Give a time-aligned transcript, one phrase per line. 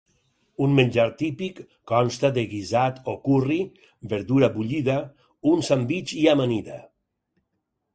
[0.67, 1.59] Un menjar típic
[1.91, 3.61] consta de guisat o curri,
[4.17, 4.99] verdura bullida,
[5.55, 6.85] un sandvitx i amanida.